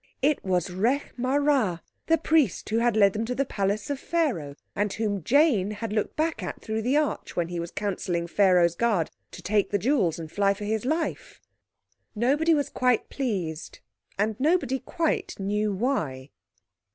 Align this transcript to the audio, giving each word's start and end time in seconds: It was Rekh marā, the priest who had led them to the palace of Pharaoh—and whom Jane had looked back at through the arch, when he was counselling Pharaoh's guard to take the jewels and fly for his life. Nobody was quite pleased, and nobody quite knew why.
It 0.23 0.43
was 0.43 0.71
Rekh 0.71 1.13
marā, 1.15 1.79
the 2.07 2.17
priest 2.17 2.67
who 2.71 2.79
had 2.79 2.97
led 2.97 3.13
them 3.13 3.23
to 3.25 3.35
the 3.35 3.45
palace 3.45 3.87
of 3.91 3.99
Pharaoh—and 3.99 4.93
whom 4.93 5.21
Jane 5.23 5.69
had 5.69 5.93
looked 5.93 6.15
back 6.15 6.41
at 6.41 6.59
through 6.59 6.81
the 6.81 6.97
arch, 6.97 7.35
when 7.35 7.49
he 7.49 7.59
was 7.59 7.69
counselling 7.69 8.25
Pharaoh's 8.25 8.73
guard 8.73 9.11
to 9.29 9.43
take 9.43 9.69
the 9.69 9.77
jewels 9.77 10.17
and 10.17 10.31
fly 10.31 10.55
for 10.55 10.65
his 10.65 10.85
life. 10.85 11.39
Nobody 12.15 12.55
was 12.55 12.69
quite 12.69 13.11
pleased, 13.11 13.77
and 14.17 14.35
nobody 14.39 14.79
quite 14.79 15.39
knew 15.39 15.71
why. 15.71 16.31